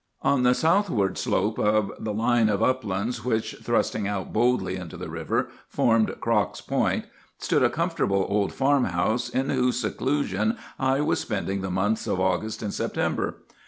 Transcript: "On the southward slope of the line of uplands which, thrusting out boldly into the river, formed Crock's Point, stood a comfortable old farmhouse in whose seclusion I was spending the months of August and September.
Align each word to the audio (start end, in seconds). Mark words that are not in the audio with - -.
"On 0.23 0.41
the 0.41 0.55
southward 0.55 1.19
slope 1.19 1.59
of 1.59 1.91
the 1.99 2.11
line 2.11 2.49
of 2.49 2.63
uplands 2.63 3.23
which, 3.23 3.57
thrusting 3.61 4.07
out 4.07 4.33
boldly 4.33 4.75
into 4.75 4.97
the 4.97 5.11
river, 5.11 5.49
formed 5.69 6.15
Crock's 6.19 6.59
Point, 6.59 7.05
stood 7.37 7.61
a 7.61 7.69
comfortable 7.69 8.25
old 8.27 8.51
farmhouse 8.51 9.29
in 9.29 9.51
whose 9.51 9.79
seclusion 9.79 10.57
I 10.79 11.01
was 11.01 11.19
spending 11.19 11.61
the 11.61 11.69
months 11.69 12.07
of 12.07 12.19
August 12.19 12.63
and 12.63 12.73
September. 12.73 13.43